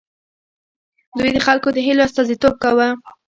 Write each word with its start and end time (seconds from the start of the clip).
دوی 1.17 1.29
د 1.33 1.37
خلکو 1.45 1.69
د 1.73 1.77
هیلو 1.85 2.01
استازیتوب 2.07 2.53
کاوه. 2.63 2.87